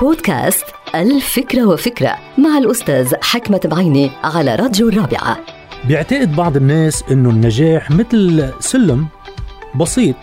[0.00, 5.38] بودكاست الفكرة وفكرة مع الأستاذ حكمة بعيني على راديو الرابعة.
[5.88, 9.06] بيعتقد بعض الناس إنه النجاح مثل سلم
[9.80, 10.16] بسيط.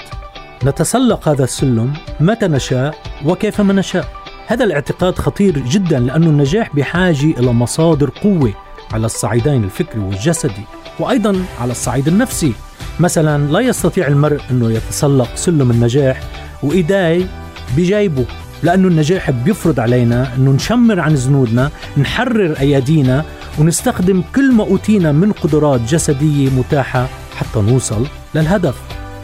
[0.66, 2.96] نتسلق هذا السلم متى نشاء
[3.26, 4.08] وكيفما نشاء.
[4.48, 8.54] هذا الاعتقاد خطير جدا لأن النجاح بحاجة إلى مصادر قوة
[8.94, 10.66] على الصعيدين الفكري والجسدي
[11.00, 12.54] وأيضا على الصعيد النفسي.
[13.00, 16.22] مثلا لا يستطيع المرء أنه يتسلق سلم النجاح
[16.64, 17.26] وإيداي
[17.78, 18.26] بجيبه.
[18.64, 23.26] لأنه النجاح بيفرض علينا أنه نشمر عن زنودنا نحرر أيادينا
[23.60, 28.76] ونستخدم كل ما أوتينا من قدرات جسدية متاحة حتى نوصل للهدف.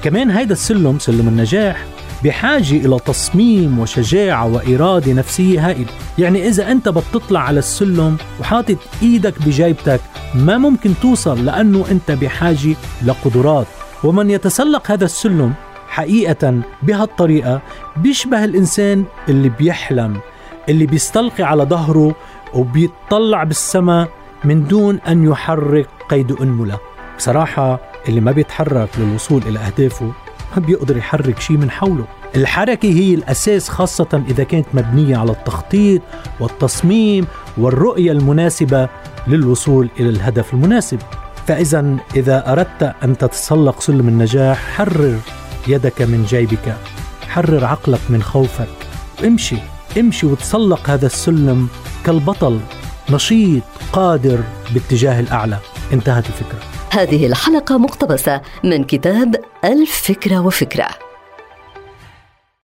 [0.04, 1.86] كمان هيدا السلم سلم النجاح
[2.24, 5.90] بحاجة إلى تصميم وشجاعة وإرادة نفسية هائلة.
[6.18, 10.02] يعني إذا أنت بتطلع على السلم وحاطط إيدك بجيبتك
[10.36, 13.68] ما ممكن توصل لأنه أنت بحاجة لقدرات.
[14.04, 15.54] ومن يتسلق هذا السلم
[15.98, 17.62] حقيقة بهالطريقة
[17.96, 20.20] بيشبه الإنسان اللي بيحلم
[20.70, 22.16] اللي بيستلقي على ظهره
[22.54, 24.10] وبيطلع بالسماء
[24.44, 26.78] من دون أن يحرك قيد أنملة.
[27.18, 30.12] بصراحة اللي ما بيتحرك للوصول إلى أهدافه
[30.56, 32.06] ما بيقدر يحرك شيء من حوله.
[32.36, 36.02] الحركة هي الأساس خاصة إذا كانت مبنية على التخطيط
[36.40, 38.90] والتصميم والرؤية المناسبة
[39.28, 41.00] للوصول إلى الهدف المناسب.
[41.48, 45.20] فإذا إذا أردت أن تتسلق سلم النجاح حرر.
[45.68, 46.78] يدك من جيبك.
[47.28, 48.68] حرر عقلك من خوفك.
[49.26, 49.58] امشي
[49.98, 51.68] امشي وتسلق هذا السلم
[52.06, 52.60] كالبطل.
[53.10, 55.58] نشيط قادر باتجاه الأعلى.
[55.94, 56.60] انتهت الفكرة.
[56.92, 61.07] هذه الحلقة مقتبسة من كتاب الفكرة وفكرة.